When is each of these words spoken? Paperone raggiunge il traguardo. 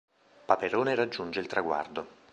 Paperone 0.47 0.95
raggiunge 0.95 1.39
il 1.39 1.45
traguardo. 1.45 2.07